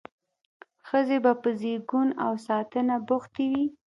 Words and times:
ښځې 0.87 1.17
به 1.23 1.31
په 1.41 1.49
زیږون 1.59 2.09
او 2.25 2.31
ساتنه 2.47 2.95
بوختې 3.07 3.45
وې. 3.51 3.65